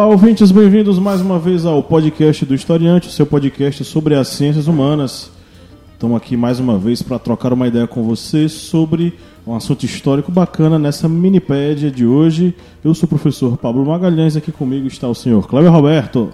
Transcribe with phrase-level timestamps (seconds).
[0.00, 4.28] Olá, ouvintes, bem-vindos mais uma vez ao podcast do Historiante, o seu podcast sobre as
[4.28, 5.30] ciências humanas.
[5.92, 9.12] Estamos aqui mais uma vez para trocar uma ideia com você sobre
[9.46, 12.56] um assunto histórico bacana nessa minipédia de hoje.
[12.82, 16.30] Eu sou o professor Pablo Magalhães, aqui comigo está o senhor Cléber Roberto.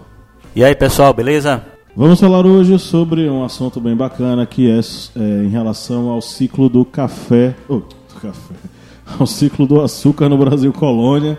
[0.55, 1.61] E aí, pessoal, beleza?
[1.97, 6.69] Vamos falar hoje sobre um assunto bem bacana que é, é em relação ao ciclo
[6.69, 8.55] do café, oh, do café,
[9.19, 11.37] ao ciclo do açúcar no Brasil colônia.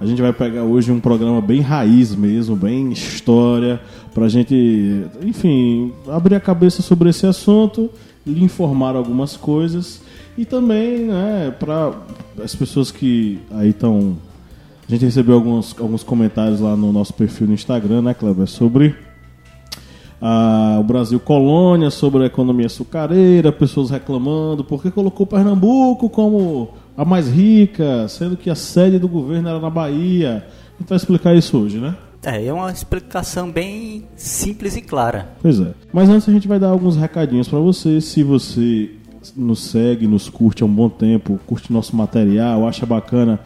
[0.00, 3.78] A gente vai pegar hoje um programa bem raiz mesmo, bem história,
[4.14, 7.90] para a gente, enfim, abrir a cabeça sobre esse assunto,
[8.26, 10.00] lhe informar algumas coisas
[10.38, 11.92] e também, né, para
[12.42, 14.16] as pessoas que aí estão.
[14.88, 18.94] A gente recebeu alguns, alguns comentários lá no nosso perfil no Instagram, né, Kleber, sobre
[20.18, 27.04] a, o Brasil colônia, sobre a economia açucareira, pessoas reclamando porque colocou Pernambuco como a
[27.04, 30.44] mais rica, sendo que a sede do governo era na Bahia.
[30.74, 31.96] A gente vai explicar isso hoje, né?
[32.22, 35.30] É, é uma explicação bem simples e clara.
[35.40, 35.72] Pois é.
[35.90, 38.02] Mas antes a gente vai dar alguns recadinhos para você.
[38.02, 38.90] Se você
[39.34, 43.40] nos segue, nos curte há um bom tempo, curte nosso material, acha bacana,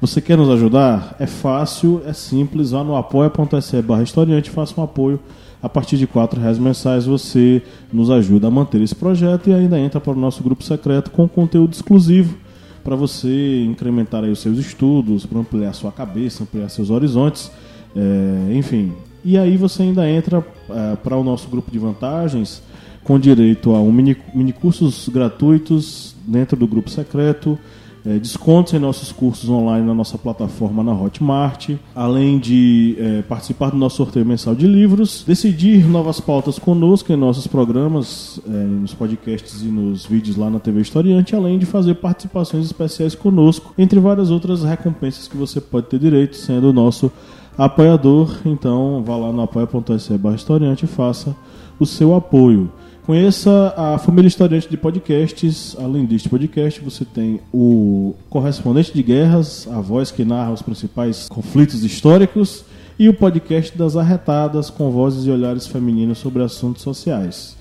[0.00, 1.16] você quer nos ajudar?
[1.18, 2.70] É fácil, é simples.
[2.70, 5.18] Vá no apoia.se barra historiante, faça um apoio.
[5.60, 7.60] A partir de R$ reais mensais você
[7.92, 11.26] nos ajuda a manter esse projeto e ainda entra para o nosso grupo secreto com
[11.26, 12.38] conteúdo exclusivo
[12.82, 17.50] para você incrementar aí os seus estudos, para ampliar sua cabeça, ampliar seus horizontes,
[17.94, 18.92] é, enfim.
[19.24, 22.62] E aí você ainda entra é, para o nosso grupo de vantagens
[23.04, 27.58] com direito a um mini, mini cursos gratuitos dentro do grupo secreto,
[28.04, 33.70] é, descontos em nossos cursos online na nossa plataforma na Hotmart, além de é, participar
[33.70, 38.94] do nosso sorteio mensal de livros, decidir novas pautas conosco em nossos programas, é, nos
[38.94, 44.00] podcasts e nos vídeos lá na TV Historiante, além de fazer participações especiais conosco, entre
[44.00, 47.12] várias outras recompensas que você pode ter direito, sendo o nosso
[47.56, 48.38] apoiador.
[48.44, 51.36] Então, vá lá no apoia.se barra historiante e faça
[51.78, 52.70] o seu apoio.
[53.10, 55.76] Conheça a família historiante de podcasts.
[55.80, 61.28] Além deste podcast, você tem o Correspondente de Guerras, a voz que narra os principais
[61.28, 62.64] conflitos históricos,
[62.96, 67.56] e o podcast das Arretadas, com vozes e olhares femininos sobre assuntos sociais.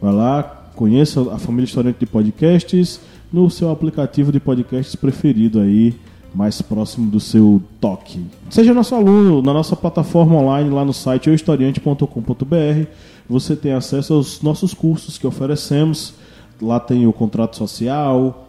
[0.00, 3.00] Vai lá, conheça a família historiante de podcasts
[3.32, 5.96] no seu aplicativo de podcasts preferido aí,
[6.32, 8.24] mais próximo do seu toque.
[8.50, 12.86] Seja nosso aluno na nossa plataforma online lá no site euhistoriante.com.br
[13.28, 16.14] você tem acesso aos nossos cursos que oferecemos.
[16.60, 18.48] Lá tem o contrato social,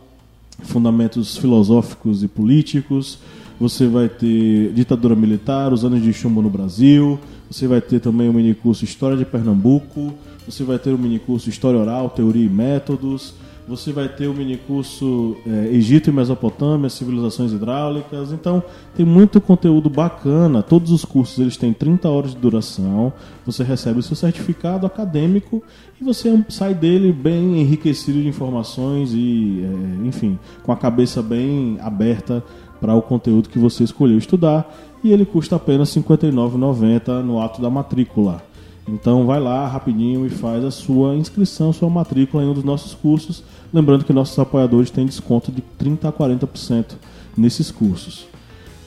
[0.62, 3.20] fundamentos filosóficos e políticos.
[3.60, 7.20] Você vai ter ditadura militar, os anos de chumbo no Brasil.
[7.50, 10.14] Você vai ter também o minicurso História de Pernambuco.
[10.46, 13.34] Você vai ter o minicurso História Oral, Teoria e Métodos.
[13.66, 18.34] Você vai ter o minicurso é, Egito e Mesopotâmia, Civilizações Hidráulicas.
[18.34, 18.62] Então,
[18.94, 20.62] tem muito conteúdo bacana.
[20.62, 23.14] Todos os cursos eles têm 30 horas de duração.
[23.46, 25.64] Você recebe o seu certificado acadêmico
[26.00, 31.78] e você sai dele bem enriquecido de informações e, é, enfim, com a cabeça bem
[31.82, 32.44] aberta
[32.82, 34.70] para o conteúdo que você escolheu estudar.
[35.02, 38.44] E ele custa apenas R$ 59,90 no ato da matrícula.
[38.88, 42.94] Então vai lá rapidinho e faz a sua inscrição, sua matrícula em um dos nossos
[42.94, 43.44] cursos.
[43.74, 46.96] Lembrando que nossos apoiadores têm desconto de 30 a 40%
[47.38, 48.28] nesses cursos.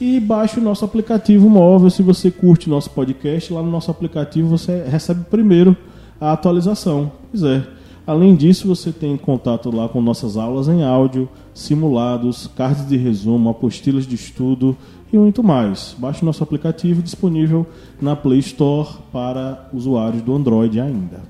[0.01, 3.53] E baixe o nosso aplicativo móvel se você curte nosso podcast.
[3.53, 5.75] Lá no nosso aplicativo você recebe primeiro
[6.21, 7.11] a atualização.
[7.31, 7.76] Pois é.
[8.07, 13.51] Além disso, você tem contato lá com nossas aulas em áudio, simulados, cards de resumo,
[13.51, 14.77] apostilas de estudo
[15.13, 15.97] e muito mais.
[15.99, 17.67] Baixe nosso aplicativo disponível
[18.01, 21.21] na Play Store para usuários do Android ainda.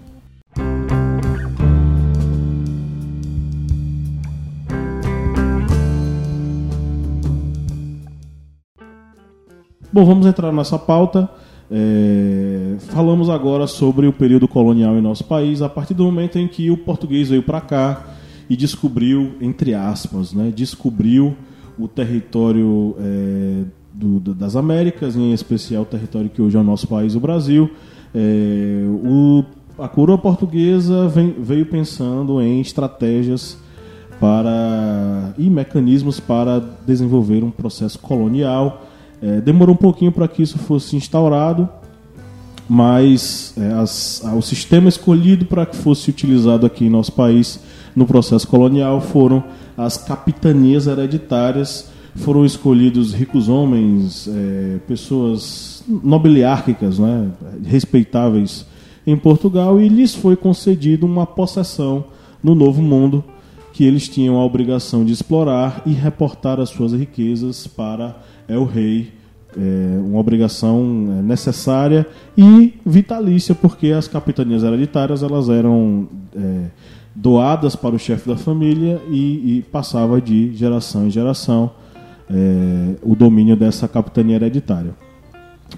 [9.91, 11.27] Bom, vamos entrar nessa pauta.
[11.71, 16.47] É, falamos agora sobre o período colonial em nosso país, a partir do momento em
[16.47, 18.05] que o português veio para cá
[18.49, 21.37] e descobriu, entre aspas, né, descobriu
[21.79, 26.87] o território é, do, das Américas, em especial o território que hoje é o nosso
[26.87, 27.71] país, o Brasil.
[28.15, 29.45] É, o,
[29.79, 33.59] a coroa portuguesa vem, veio pensando em estratégias
[34.21, 38.87] para e mecanismos para desenvolver um processo colonial.
[39.21, 41.69] É, demorou um pouquinho para que isso fosse instaurado,
[42.69, 47.61] mas é, as, o sistema escolhido para que fosse utilizado aqui em nosso país
[47.95, 49.43] no processo colonial foram
[49.77, 51.91] as capitanias hereditárias.
[52.17, 57.29] Foram escolhidos ricos homens, é, pessoas nobiliárquicas, né,
[57.63, 58.65] respeitáveis
[59.07, 62.07] em Portugal, e lhes foi concedido uma possessão
[62.43, 63.23] no Novo Mundo
[63.73, 68.17] que eles tinham a obrigação de explorar e reportar as suas riquezas para
[68.49, 69.13] El Rei
[69.57, 72.07] é, uma obrigação é, necessária
[72.37, 76.67] e vitalícia, porque as capitanias hereditárias elas eram é,
[77.15, 81.71] doadas para o chefe da família e, e, passava de geração em geração
[82.29, 84.95] é, o domínio dessa capitania hereditária.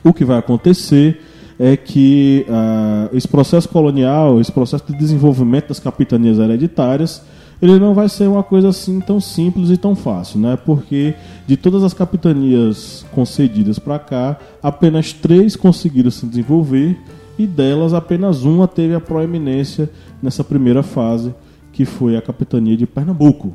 [0.02, 1.20] O que vai acontecer
[1.58, 7.22] é que ah, esse processo colonial, esse processo de desenvolvimento das capitanias hereditárias,
[7.60, 10.56] ele não vai ser uma coisa assim tão simples e tão fácil, né?
[10.56, 11.14] Porque
[11.46, 16.98] de todas as capitanias concedidas para cá, apenas três conseguiram se desenvolver
[17.38, 19.90] e delas apenas uma teve a proeminência
[20.22, 21.34] nessa primeira fase,
[21.72, 23.54] que foi a capitania de Pernambuco.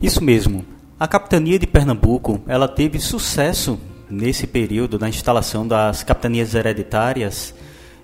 [0.00, 0.64] Isso mesmo.
[0.98, 3.78] A capitania de Pernambuco, ela teve sucesso
[4.08, 7.54] nesse período da instalação das capitanias hereditárias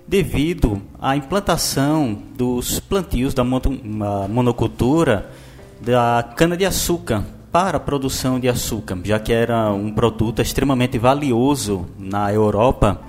[0.09, 5.29] devido à implantação dos plantios da monocultura
[5.79, 12.33] da cana-de-açúcar para a produção de açúcar, já que era um produto extremamente valioso na
[12.33, 12.99] Europa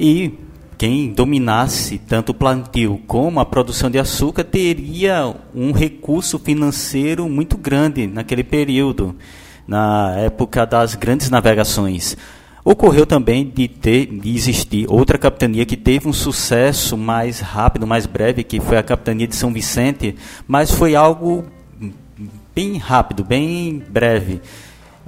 [0.00, 0.34] e
[0.76, 7.56] quem dominasse tanto o plantio como a produção de açúcar teria um recurso financeiro muito
[7.56, 9.14] grande naquele período,
[9.64, 12.16] na época das grandes navegações.
[12.64, 18.06] Ocorreu também de, ter, de existir outra capitania que teve um sucesso mais rápido, mais
[18.06, 20.14] breve, que foi a capitania de São Vicente,
[20.46, 21.44] mas foi algo
[22.54, 24.40] bem rápido, bem breve.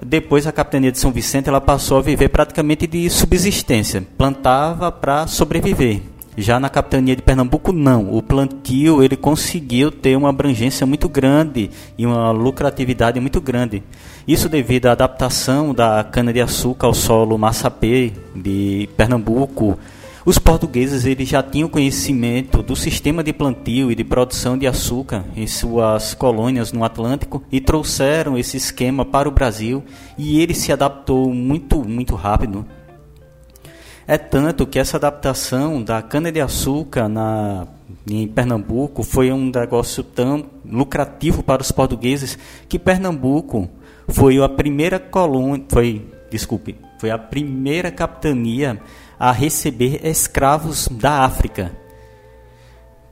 [0.05, 5.29] Depois a capitania de São Vicente ela passou a viver praticamente de subsistência, plantava para
[5.29, 6.14] sobreviver.
[6.37, 11.71] Já na capitania de Pernambuco não, o plantio ele conseguiu ter uma abrangência muito grande
[11.97, 13.85] e uma lucratividade muito grande.
[14.27, 19.79] Isso devido à adaptação da cana-de-açúcar ao solo massapê de Pernambuco.
[20.27, 25.23] Os portugueses eles já tinham conhecimento do sistema de plantio e de produção de açúcar
[25.37, 29.85] em suas colônias no Atlântico e trouxeram esse esquema para o Brasil
[30.19, 32.67] e ele se adaptou muito, muito rápido
[34.07, 37.67] é tanto que essa adaptação da cana-de-açúcar na,
[38.09, 43.69] em Pernambuco foi um negócio tão lucrativo para os portugueses que Pernambuco
[44.09, 48.81] foi a primeira colônia, foi, desculpe, foi a primeira capitania
[49.19, 51.73] a receber escravos da África.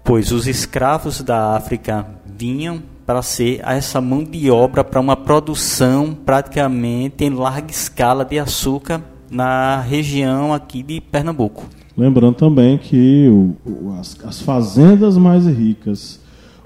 [0.05, 6.15] Pois os escravos da África vinham para ser essa mão de obra para uma produção
[6.15, 11.64] praticamente em larga escala de açúcar na região aqui de Pernambuco.
[11.96, 16.20] Lembrando também que o, o, as, as, fazendas mais ricas,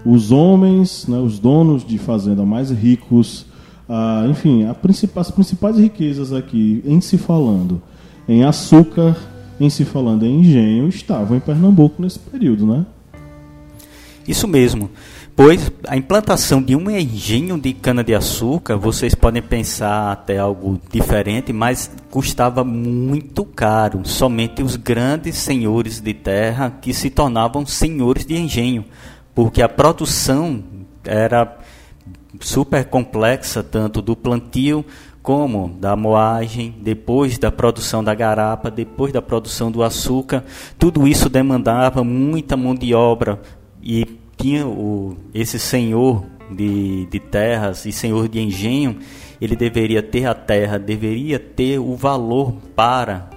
[0.05, 3.47] os homens, né, os donos de fazenda mais ricos,
[3.89, 7.81] ah, enfim, princip, as principais riquezas aqui em se falando
[8.29, 9.17] em açúcar,
[9.61, 12.85] em se falando em engenho, estavam em Pernambuco nesse período, né?
[14.27, 14.91] Isso mesmo
[15.37, 21.91] pois a implantação de um engenho de cana-de-açúcar, vocês podem pensar até algo diferente, mas
[22.11, 24.01] custava muito caro.
[24.05, 28.87] Somente os grandes senhores de terra que se tornavam senhores de engenho,
[29.35, 30.65] porque a produção
[31.05, 31.59] era
[32.41, 34.85] super complexa, tanto do plantio
[35.23, 40.45] como da moagem, depois da produção da garapa, depois da produção do açúcar.
[40.79, 43.39] Tudo isso demandava muita mão de obra
[43.83, 48.99] e tinha o, esse senhor de, de terras e senhor de engenho,
[49.41, 53.31] ele deveria ter a terra, deveria ter o valor para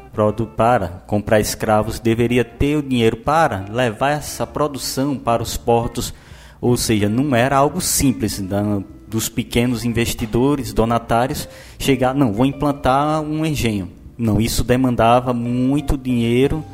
[0.58, 6.13] para comprar escravos, deveria ter o dinheiro para levar essa produção para os portos,
[6.60, 13.22] ou seja, não era algo simples da, dos pequenos investidores, donatários, chegar, não, vou implantar
[13.22, 13.89] um engenho.
[14.18, 16.65] Não, isso demandava muito dinheiro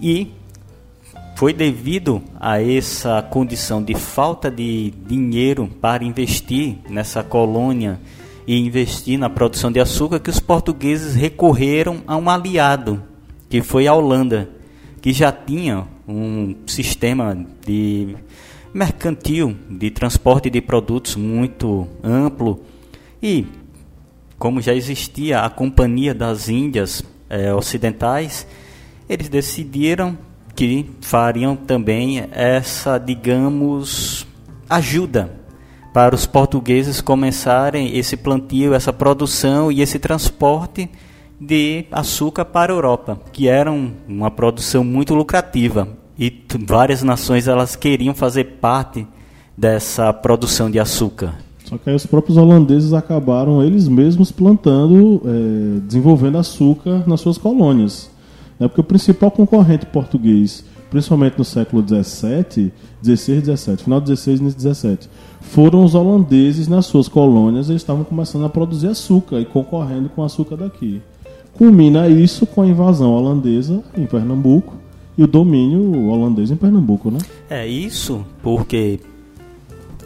[0.00, 0.30] e
[1.36, 8.00] foi devido a essa condição de falta de dinheiro para investir nessa colônia
[8.46, 13.02] e investir na produção de açúcar que os portugueses recorreram a um aliado,
[13.50, 14.48] que foi a Holanda,
[15.02, 18.16] que já tinha um sistema de
[18.72, 22.62] mercantil de transporte de produtos muito amplo.
[23.22, 23.44] E
[24.38, 28.46] como já existia a Companhia das Índias eh, Ocidentais,
[29.06, 30.16] eles decidiram
[30.56, 34.26] que fariam também essa, digamos,
[34.68, 35.30] ajuda
[35.92, 40.88] para os portugueses começarem esse plantio, essa produção e esse transporte
[41.38, 45.86] de açúcar para a Europa, que era um, uma produção muito lucrativa
[46.18, 46.32] e
[46.66, 49.06] várias nações elas queriam fazer parte
[49.56, 51.34] dessa produção de açúcar.
[51.64, 57.36] Só que aí os próprios holandeses acabaram eles mesmos plantando, é, desenvolvendo açúcar nas suas
[57.36, 58.10] colônias.
[58.58, 58.68] Né?
[58.68, 62.72] Porque o principal concorrente português, principalmente no século 17,
[63.02, 65.08] 16 17, final 16 e 17,
[65.40, 70.22] foram os holandeses nas suas colônias, eles estavam começando a produzir açúcar e concorrendo com
[70.22, 71.00] o açúcar daqui.
[71.52, 74.74] Culmina isso com a invasão holandesa em Pernambuco
[75.16, 77.18] e o domínio holandês em Pernambuco, né?
[77.48, 79.00] É isso porque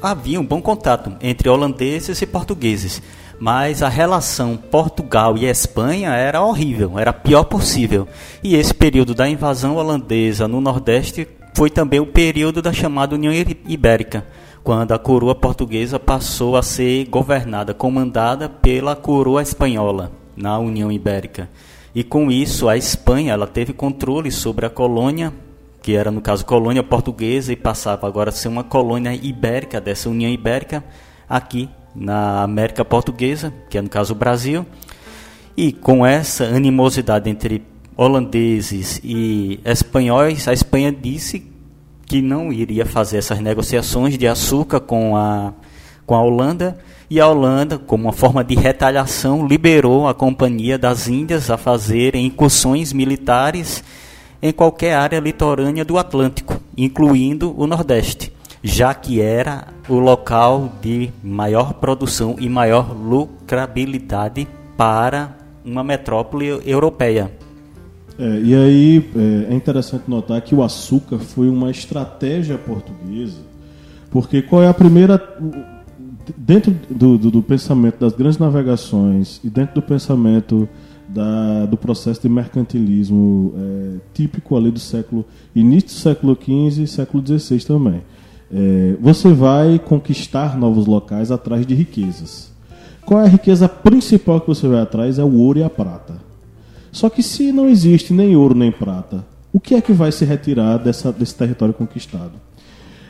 [0.01, 3.03] havia um bom contato entre holandeses e portugueses,
[3.41, 8.07] mas a relação Portugal e Espanha era horrível, era a pior possível.
[8.45, 13.33] E esse período da invasão holandesa no Nordeste foi também o período da chamada União
[13.67, 14.27] Ibérica,
[14.63, 21.49] quando a coroa portuguesa passou a ser governada, comandada pela coroa espanhola na União Ibérica.
[21.95, 25.33] E com isso a Espanha ela teve controle sobre a colônia
[25.83, 30.11] que era no caso colônia portuguesa e passava agora a ser uma colônia ibérica dessa
[30.11, 30.85] União Ibérica
[31.27, 34.67] aqui na América Portuguesa, que é no caso o Brasil.
[35.57, 37.63] E com essa animosidade entre
[37.97, 41.47] holandeses e espanhóis, a Espanha disse
[42.07, 45.53] que não iria fazer essas negociações de açúcar com a,
[46.07, 46.79] com a Holanda,
[47.11, 52.25] e a Holanda, como uma forma de retaliação, liberou a Companhia das Índias a fazerem
[52.25, 53.83] incursões militares
[54.41, 58.33] em qualquer área litorânea do Atlântico, incluindo o Nordeste,
[58.63, 67.31] já que era o local de maior produção e maior lucrabilidade para uma metrópole europeia.
[68.17, 69.11] É, e aí
[69.49, 73.41] é, é interessante notar que o açúcar foi uma estratégia portuguesa,
[74.11, 75.21] porque qual é a primeira
[76.37, 80.69] dentro do, do, do, pensamento das grandes navegações e dentro do pensamento
[81.09, 86.87] da, do processo de mercantilismo é, típico ali do século início do século XV e
[86.87, 88.03] século XVI também.
[88.53, 92.51] É, você vai conquistar novos locais atrás de riquezas.
[93.07, 95.19] Qual é a riqueza principal que você vai atrás?
[95.19, 96.15] É o ouro e a prata.
[96.93, 100.25] Só que se não existe nem ouro nem prata, o que é que vai se
[100.25, 102.33] retirar dessa, desse território conquistado?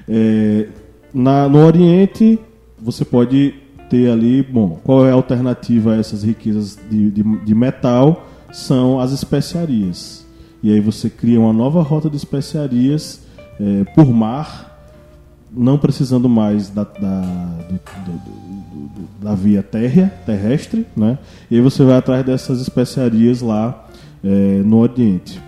[0.08, 0.68] É,
[1.12, 2.38] na, no Oriente,
[2.78, 3.54] você pode
[3.88, 8.26] ter ali, bom, qual é a alternativa a essas riquezas de, de, de metal?
[8.52, 10.26] São as especiarias.
[10.62, 13.22] E aí você cria uma nova rota de especiarias
[13.58, 14.69] é, por mar,
[15.52, 17.20] não precisando mais da, da,
[17.68, 21.18] do, do, do, da via terra, terrestre, né?
[21.50, 23.88] E aí você vai atrás dessas especiarias lá
[24.22, 25.40] é, no Oriente.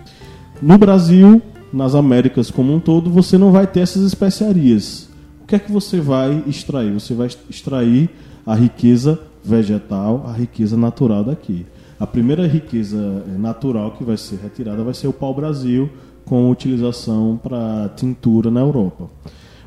[0.61, 1.41] No Brasil,
[1.71, 5.09] nas Américas como um todo, você não vai ter essas especiarias.
[5.41, 6.93] O que é que você vai extrair?
[6.93, 8.09] Você vai extrair
[8.45, 11.65] a riqueza vegetal, a riqueza natural daqui.
[11.99, 15.89] A primeira riqueza eh, natural que vai ser retirada vai ser o pau-brasil,
[16.25, 19.09] com utilização para tintura na Europa.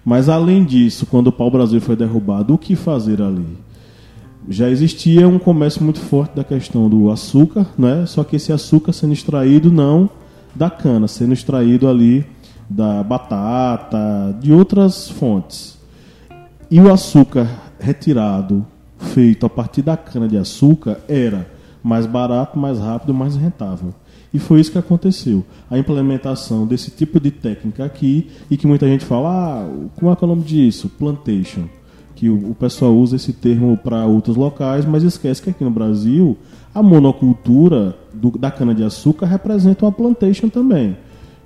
[0.06, 3.58] Mas além disso, quando o pau-brasil foi derrubado, o que fazer ali?
[4.48, 8.06] Já existia um comércio muito forte da questão do açúcar, né?
[8.06, 10.08] só que esse açúcar sendo extraído não
[10.54, 12.24] da cana, sendo extraído ali
[12.70, 15.76] da batata, de outras fontes.
[16.70, 17.48] E o açúcar
[17.80, 18.64] retirado,
[18.98, 21.50] feito a partir da cana-de-açúcar, era
[21.82, 23.92] mais barato, mais rápido, mais rentável.
[24.36, 25.42] E foi isso que aconteceu.
[25.70, 30.14] A implementação desse tipo de técnica aqui, e que muita gente fala, ah, como é
[30.14, 30.90] que é o nome disso?
[30.90, 31.62] Plantation.
[32.14, 36.36] Que o, pessoal usa esse termo para outros locais, mas esquece que aqui no Brasil
[36.74, 40.96] a monocultura do, da cana-de-açúcar representa uma plantation também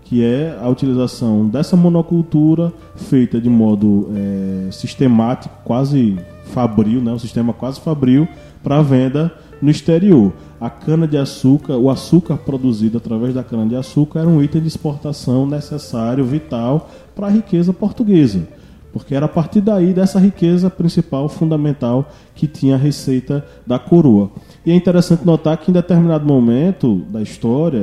[0.02, 7.18] que é a utilização dessa monocultura feita de modo é, sistemático, quase fabril, né, um
[7.20, 8.26] sistema quase fabril
[8.60, 10.32] para venda no exterior.
[10.60, 16.90] A cana-de-açúcar, o açúcar produzido através da cana-de-açúcar era um item de exportação necessário, vital
[17.14, 18.46] para a riqueza portuguesa.
[18.92, 24.30] Porque era a partir daí, dessa riqueza principal, fundamental, que tinha a receita da coroa.
[24.66, 27.80] E é interessante notar que em determinado momento da história,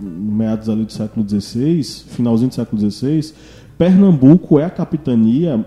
[0.00, 3.32] meados ali do século XVI, finalzinho do século XVI,
[3.78, 5.64] Pernambuco é a capitania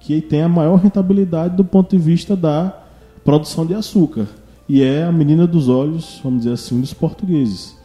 [0.00, 2.76] que tem a maior rentabilidade do ponto de vista da
[3.24, 4.26] produção de açúcar.
[4.72, 7.76] E é a menina dos olhos, vamos dizer assim, dos portugueses.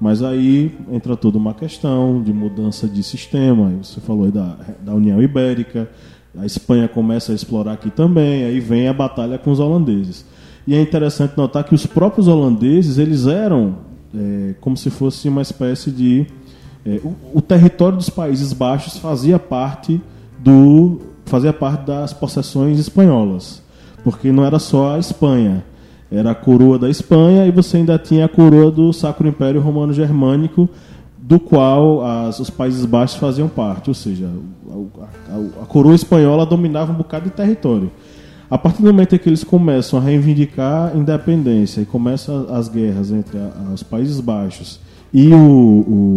[0.00, 3.70] Mas aí entra toda uma questão de mudança de sistema.
[3.82, 5.86] Você falou aí da, da União Ibérica,
[6.34, 10.24] a Espanha começa a explorar aqui também, aí vem a batalha com os holandeses.
[10.66, 13.76] E é interessante notar que os próprios holandeses eles eram
[14.14, 16.26] é, como se fosse uma espécie de
[16.86, 20.00] é, o, o, território dos Países Baixos fazia parte
[20.38, 23.62] do fazia parte das possessões espanholas,
[24.02, 25.62] porque não era só a Espanha,
[26.10, 29.92] era a coroa da Espanha e você ainda tinha a coroa do Sacro Império Romano
[29.92, 30.68] Germânico,
[31.18, 34.28] do qual as, os Países Baixos faziam parte, ou seja,
[34.68, 37.90] a, a, a, coroa espanhola dominava um bocado de território.
[38.50, 43.12] A partir do momento em que eles começam a reivindicar independência e começam as guerras
[43.12, 43.38] entre
[43.72, 44.80] os Países Baixos
[45.14, 45.36] e o,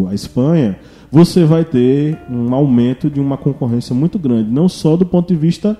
[0.06, 0.80] o, a Espanha,
[1.12, 5.40] você vai ter um aumento de uma concorrência muito grande, não só do ponto de
[5.40, 5.78] vista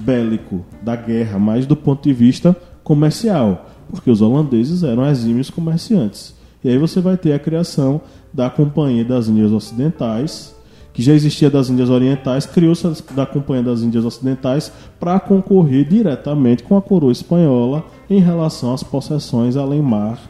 [0.00, 6.32] bélico da guerra, mas do ponto de vista comercial, porque os holandeses eram exímios comerciantes.
[6.62, 8.00] E aí você vai ter a criação
[8.32, 10.54] da Companhia das Índias Ocidentais,
[10.92, 16.62] que já existia das Índias Orientais, criou-se da Companhia das Índias Ocidentais para concorrer diretamente
[16.62, 20.20] com a coroa espanhola em relação às possessões além-mar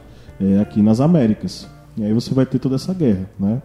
[0.40, 1.68] é, aqui nas Américas.
[1.94, 3.28] E aí você vai ter toda essa guerra.
[3.38, 3.60] Né?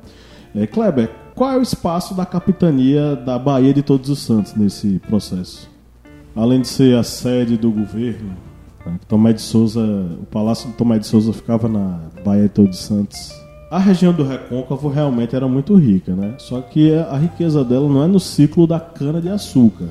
[0.54, 5.00] É, Kleber, qual é o espaço da capitania da Bahia de Todos os Santos nesse
[5.08, 5.70] processo?
[6.36, 8.51] Além de ser a sede do governo,
[9.08, 9.82] Tomé de Souza,
[10.22, 13.34] o Palácio de Tomé de Souza ficava na Bahia de Santos.
[13.70, 16.36] A região do Recôncavo realmente era muito rica, né?
[16.38, 19.88] Só que a riqueza dela não é no ciclo da cana de açúcar.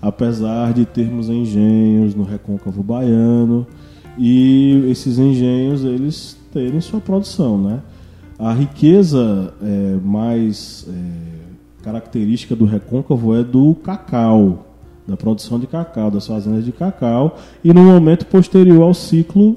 [0.00, 3.66] Apesar de termos engenhos no Recôncavo baiano
[4.18, 7.80] e esses engenhos eles terem sua produção, né?
[8.38, 14.71] A riqueza é, mais é, característica do recôncavo é do cacau,
[15.06, 19.56] da produção de cacau, das fazendas de cacau, e no momento posterior ao ciclo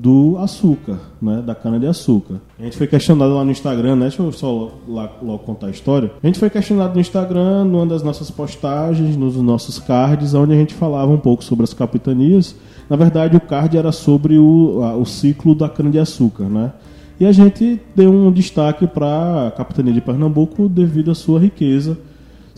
[0.00, 2.36] do açúcar, né, da cana de açúcar.
[2.58, 4.02] A gente foi questionado lá no Instagram, né?
[4.06, 5.08] Deixa eu só lá,
[5.44, 6.10] contar a história.
[6.22, 10.56] A gente foi questionado no Instagram, numa das nossas postagens, nos nossos cards, onde a
[10.56, 12.56] gente falava um pouco sobre as capitanias.
[12.88, 16.72] Na verdade, o card era sobre o, a, o ciclo da cana de açúcar, né?
[17.20, 21.98] E a gente deu um destaque para a capitania de Pernambuco devido à sua riqueza,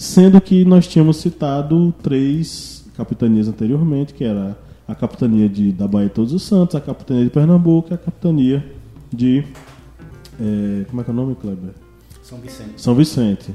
[0.02, 6.08] sendo que nós tínhamos citado três capitanias anteriormente, que era a capitania de, da Bahia
[6.08, 8.64] de Todos os Santos, a capitania de Pernambuco e a capitania
[9.12, 9.44] de.
[10.40, 11.70] É, como é que é o nome, Kleber?
[12.20, 12.72] São Vicente.
[12.76, 13.54] São Vicente.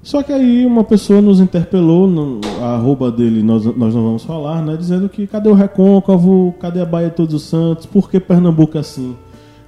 [0.00, 4.22] Só que aí uma pessoa nos interpelou, no, a arroba dele nós, nós não vamos
[4.22, 4.76] falar, né?
[4.76, 8.76] Dizendo que cadê o Recôncavo, cadê a Bahia de Todos os Santos, por que Pernambuco
[8.76, 9.16] é assim?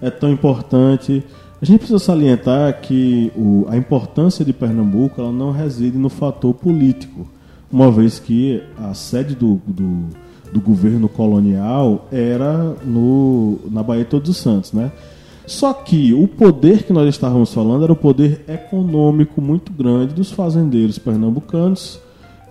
[0.01, 1.25] é tão importante.
[1.61, 6.53] A gente precisa salientar que o, a importância de Pernambuco ela não reside no fator
[6.53, 7.27] político,
[7.73, 10.05] uma vez que a sede do, do,
[10.53, 14.93] do governo colonial era no, na Bahia Todos os Santos, né?
[15.47, 20.31] Só que o poder que nós estávamos falando era o poder econômico muito grande dos
[20.31, 22.01] fazendeiros pernambucanos,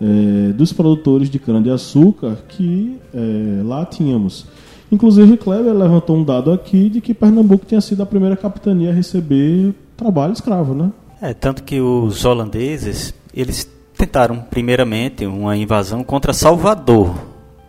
[0.02, 4.46] é, dos produtores de cana-de-açúcar que é, lá tínhamos.
[4.92, 8.94] Inclusive, Kleber levantou um dado aqui de que Pernambuco tinha sido a primeira capitania a
[8.94, 10.92] receber trabalho escravo, né?
[11.22, 17.16] É, tanto que os holandeses, eles tentaram primeiramente uma invasão contra Salvador,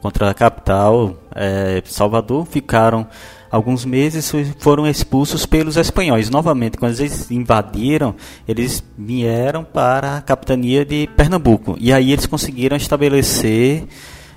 [0.03, 3.07] contra a capital é, Salvador, ficaram
[3.51, 6.29] alguns meses e foram expulsos pelos espanhóis.
[6.29, 8.15] Novamente, quando eles invadiram,
[8.47, 11.77] eles vieram para a capitania de Pernambuco.
[11.81, 13.85] E aí eles conseguiram estabelecer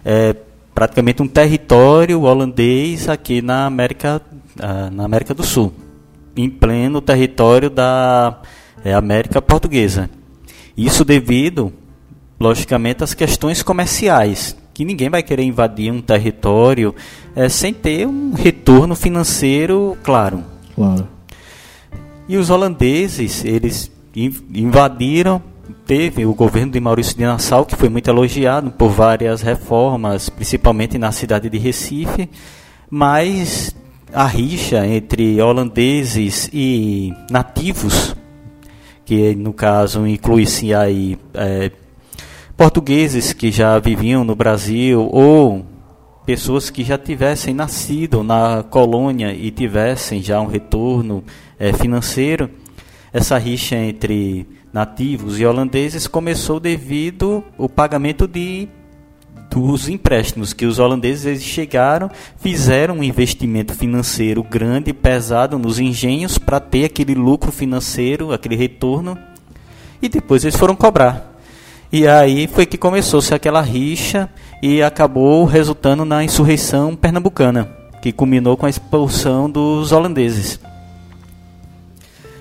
[0.06, 0.36] é,
[0.80, 4.22] praticamente um território holandês aqui na América,
[4.58, 5.74] ah, na América do Sul,
[6.38, 8.40] em pleno território da
[8.82, 10.10] é, América Portuguesa.
[10.78, 11.74] Isso devido,
[12.40, 16.96] logicamente, às questões comerciais, que ninguém vai querer invadir um território
[17.36, 20.46] é, sem ter um retorno financeiro claro.
[20.76, 21.06] Claro.
[22.26, 25.44] E os holandeses, eles invadiram
[25.90, 31.00] teve o governo de Maurício de Nassau, que foi muito elogiado por várias reformas, principalmente
[31.00, 32.30] na cidade de Recife,
[32.88, 33.76] mas
[34.14, 38.16] a rixa entre holandeses e nativos,
[39.04, 41.72] que no caso inclui-se aí é,
[42.56, 45.66] portugueses que já viviam no Brasil ou
[46.24, 51.24] pessoas que já tivessem nascido na colônia e tivessem já um retorno
[51.58, 52.48] é, financeiro,
[53.12, 58.68] essa rixa entre nativos e holandeses começou devido ao pagamento de
[59.50, 66.38] dos empréstimos que os holandeses eles chegaram, fizeram um investimento financeiro grande, pesado nos engenhos
[66.38, 69.18] para ter aquele lucro financeiro, aquele retorno,
[70.02, 71.36] e depois eles foram cobrar.
[71.92, 74.30] E aí foi que começou-se aquela rixa
[74.62, 77.68] e acabou resultando na insurreição pernambucana,
[78.04, 80.60] que culminou com a expulsão dos holandeses.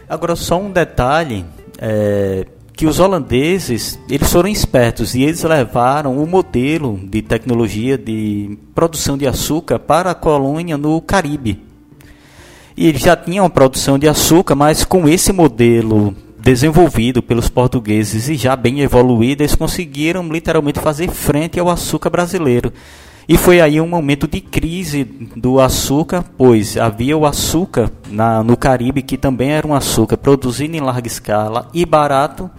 [0.09, 1.45] Agora só um detalhe
[1.79, 8.57] é, que os holandeses eles foram espertos e eles levaram o modelo de tecnologia de
[8.75, 11.63] produção de açúcar para a colônia no Caribe.
[12.77, 18.29] E eles já tinham a produção de açúcar, mas com esse modelo desenvolvido pelos portugueses
[18.29, 22.73] e já bem evoluído, eles conseguiram literalmente fazer frente ao açúcar brasileiro.
[23.29, 25.05] E foi aí um momento de crise
[25.37, 30.75] do açúcar, pois havia o açúcar na, no Caribe, que também era um açúcar produzido
[30.75, 32.51] em larga escala e barato,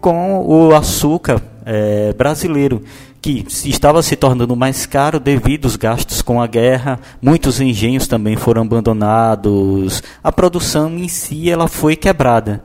[0.00, 2.82] com o açúcar é, brasileiro,
[3.20, 6.98] que estava se tornando mais caro devido aos gastos com a guerra.
[7.20, 10.02] Muitos engenhos também foram abandonados.
[10.24, 12.64] A produção em si ela foi quebrada.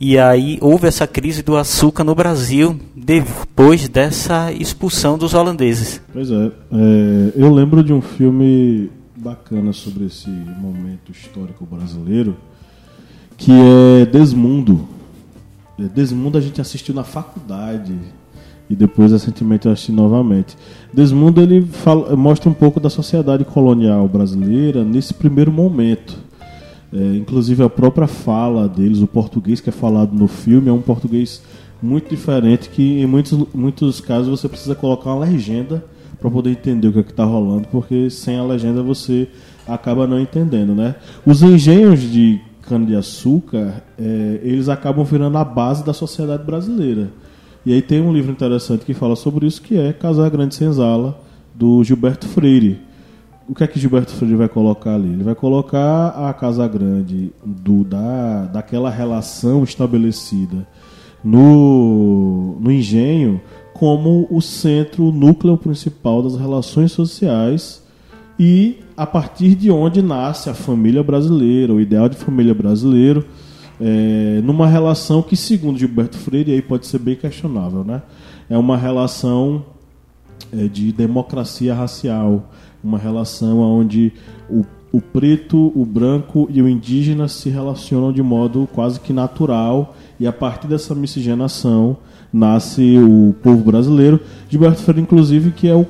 [0.00, 6.00] E aí houve essa crise do açúcar no Brasil depois dessa expulsão dos holandeses.
[6.12, 12.36] Pois é, é eu lembro de um filme bacana sobre esse momento histórico brasileiro
[13.36, 14.86] que é Desmundo.
[15.76, 17.92] É, Desmundo a gente assistiu na faculdade
[18.70, 20.56] e depois recentemente eu assisti novamente.
[20.92, 26.27] Desmundo ele fala, mostra um pouco da sociedade colonial brasileira nesse primeiro momento
[26.92, 30.80] é, inclusive a própria fala deles, o português que é falado no filme é um
[30.80, 31.42] português
[31.82, 35.84] muito diferente que em muitos, muitos casos você precisa colocar uma legenda
[36.18, 39.28] para poder entender o que é está rolando, porque sem a legenda você
[39.66, 40.96] acaba não entendendo, né?
[41.24, 47.08] Os engenhos de cana-de-açúcar, é, eles acabam virando a base da sociedade brasileira.
[47.64, 51.20] E aí tem um livro interessante que fala sobre isso, que é Casar Grande Senzala,
[51.54, 52.87] do Gilberto Freire
[53.48, 55.08] o que é que Gilberto Freire vai colocar ali?
[55.08, 60.66] Ele vai colocar a Casa Grande do, da, daquela relação estabelecida
[61.24, 63.40] no, no engenho
[63.72, 67.82] como o centro, o núcleo principal das relações sociais
[68.38, 73.24] e a partir de onde nasce a família brasileira, o ideal de família brasileiro,
[73.80, 78.02] é, numa relação que, segundo Gilberto Freire, aí pode ser bem questionável, né?
[78.50, 79.64] É uma relação
[80.52, 82.50] é, de democracia racial,
[82.82, 84.12] uma relação onde
[84.48, 89.96] o, o preto, o branco e o indígena se relacionam de modo quase que natural
[90.18, 91.96] e a partir dessa miscigenação
[92.32, 94.20] nasce o povo brasileiro.
[94.48, 95.86] Gilberto Freire, inclusive, que é o,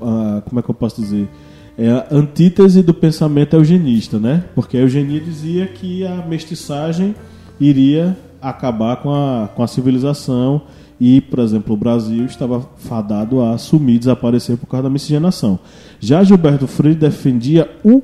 [0.00, 1.28] a, como é que eu posso dizer?
[1.76, 4.44] É a antítese do pensamento eugenista, né?
[4.54, 7.14] Porque a eugenia dizia que a mestiçagem
[7.60, 10.62] iria acabar com a, com a civilização
[11.00, 15.58] e, por exemplo, o Brasil estava fadado a sumir, desaparecer por causa da miscigenação.
[16.00, 18.02] Já Gilberto Freire defendia o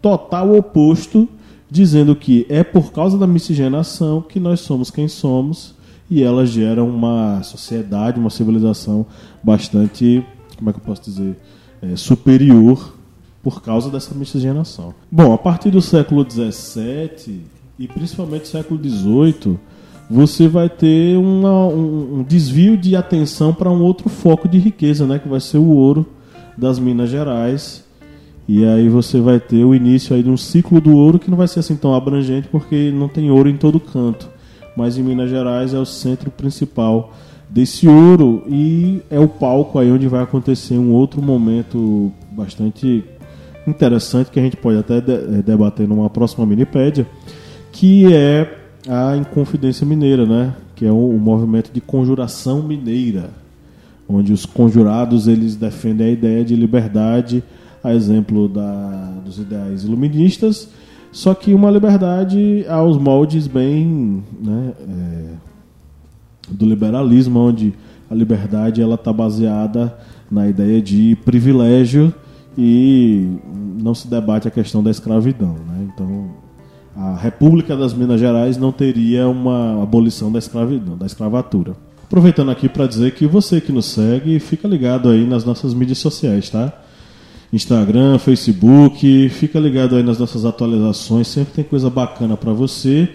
[0.00, 1.28] total oposto,
[1.68, 5.74] dizendo que é por causa da miscigenação que nós somos quem somos
[6.08, 9.04] e ela gera uma sociedade, uma civilização
[9.42, 10.24] bastante,
[10.56, 11.36] como é que eu posso dizer,
[11.82, 12.94] é, superior
[13.42, 14.94] por causa dessa miscigenação.
[15.10, 17.42] Bom, a partir do século XVII
[17.78, 19.58] e principalmente século XVIII
[20.08, 25.06] você vai ter uma, um, um, desvio de atenção para um outro foco de riqueza,
[25.06, 26.06] né, que vai ser o ouro
[26.56, 27.84] das Minas Gerais.
[28.48, 31.36] E aí você vai ter o início aí de um ciclo do ouro que não
[31.36, 34.28] vai ser assim tão abrangente porque não tem ouro em todo canto.
[34.76, 37.12] Mas em Minas Gerais é o centro principal
[37.48, 43.04] desse ouro e é o palco aí onde vai acontecer um outro momento bastante
[43.66, 47.06] interessante que a gente pode até debater numa próxima minipédia,
[47.72, 50.54] que é a Inconfidência Mineira, né?
[50.74, 53.30] Que é o, o movimento de conjuração mineira,
[54.08, 57.42] onde os conjurados eles defendem a ideia de liberdade,
[57.82, 60.68] a exemplo da, dos ideais iluministas,
[61.12, 65.24] só que uma liberdade aos moldes bem né, é,
[66.50, 67.72] do liberalismo, onde
[68.10, 69.96] a liberdade ela está baseada
[70.30, 72.12] na ideia de privilégio
[72.58, 73.28] e
[73.80, 75.54] não se debate a questão da escravidão.
[75.66, 75.88] Né?
[75.94, 76.25] Então
[76.96, 81.76] a República das Minas Gerais não teria uma abolição da escravidão, da escravatura.
[82.02, 85.98] Aproveitando aqui para dizer que você que nos segue, fica ligado aí nas nossas mídias
[85.98, 86.72] sociais, tá?
[87.52, 93.08] Instagram, Facebook, fica ligado aí nas nossas atualizações, sempre tem coisa bacana para você.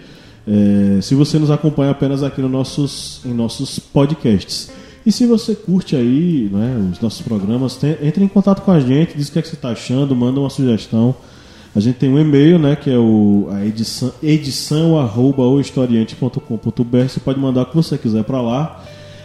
[0.46, 4.70] É, se você nos acompanha apenas aqui no nossos, em nossos podcasts.
[5.04, 8.78] E se você curte aí né, os nossos programas, tem, entre em contato com a
[8.78, 11.14] gente, diz o que, é que você está achando, manda uma sugestão.
[11.74, 17.40] A gente tem um e-mail, né, que é o a edição, edição arroba Você pode
[17.40, 18.84] mandar o que você quiser para lá.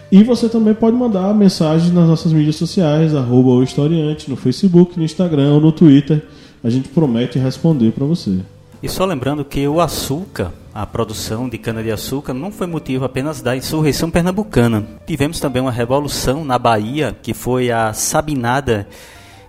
[0.10, 4.98] E você também pode mandar mensagem nas nossas mídias sociais, arroba o historiante, no Facebook,
[4.98, 6.26] no Instagram ou no Twitter.
[6.64, 8.40] A gente promete responder para você.
[8.82, 13.58] E só lembrando que o açúcar, a produção de cana-de-açúcar, não foi motivo apenas da
[13.58, 14.86] insurreição pernambucana.
[15.06, 18.88] Tivemos também uma revolução na Bahia, que foi a Sabinada,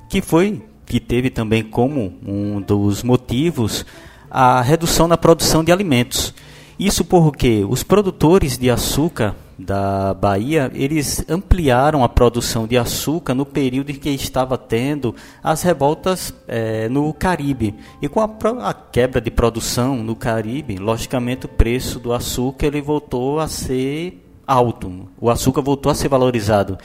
[0.09, 3.85] que foi que teve também como um dos motivos
[4.31, 6.35] a redução na produção de alimentos.
[6.79, 13.44] Isso porque os produtores de açúcar da Bahia, eles ampliaram a produção de açúcar no
[13.44, 17.74] período em que estava tendo as revoltas é, no Caribe.
[18.01, 18.31] E com a,
[18.62, 24.24] a, quebra de produção no Caribe, logicamente o preço do açúcar ele voltou a ser
[24.46, 25.09] alto.
[25.20, 26.79] O açúcar voltou a ser valorizado.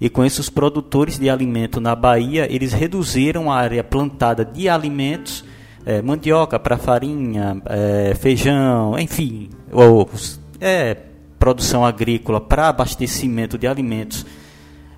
[0.00, 4.68] E com isso os produtores de alimento na Bahia, eles reduziram a área plantada de
[4.68, 5.44] alimentos,
[5.84, 10.96] é, mandioca para farinha, é, feijão, enfim, ovos, é,
[11.38, 14.24] produção agrícola para abastecimento de alimentos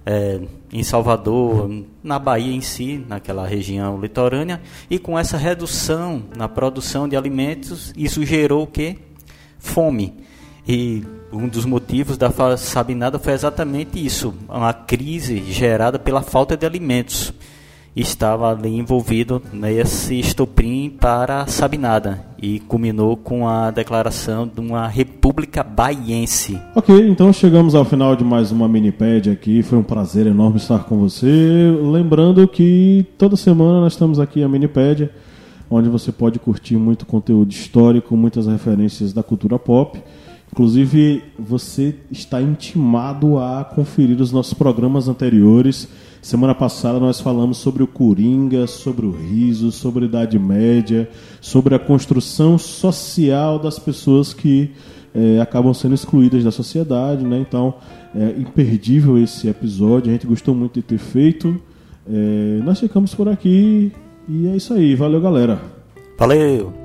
[0.06, 0.40] é,
[0.72, 7.08] em Salvador, na Bahia em si, naquela região litorânea, e com essa redução na produção
[7.08, 8.98] de alimentos, isso gerou o que?
[9.58, 10.14] Fome.
[10.66, 16.64] E um dos motivos da Sabinada foi exatamente isso, uma crise gerada pela falta de
[16.64, 17.32] alimentos
[17.94, 25.62] estava ali envolvido nesse estopim para Sabinada e culminou com a declaração de uma república
[25.62, 26.58] baiense.
[26.74, 29.62] Ok, então chegamos ao final de mais uma minipédia aqui.
[29.62, 31.26] Foi um prazer enorme estar com você.
[31.82, 35.10] Lembrando que toda semana nós estamos aqui a minipédia,
[35.70, 40.02] onde você pode curtir muito conteúdo histórico, muitas referências da cultura pop.
[40.52, 45.88] Inclusive, você está intimado a conferir os nossos programas anteriores
[46.22, 51.10] Semana passada nós falamos sobre o Coringa, sobre o riso, sobre a Idade Média,
[51.40, 54.70] sobre a construção social das pessoas que
[55.12, 57.40] é, acabam sendo excluídas da sociedade, né?
[57.40, 57.74] Então,
[58.14, 61.60] é imperdível esse episódio, a gente gostou muito de ter feito.
[62.08, 63.90] É, nós ficamos por aqui
[64.28, 64.94] e é isso aí.
[64.94, 65.60] Valeu, galera.
[66.16, 66.81] Valeu!